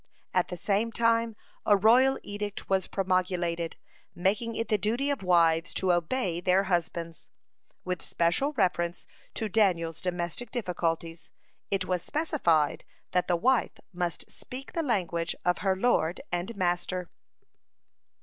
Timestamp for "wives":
5.21-5.75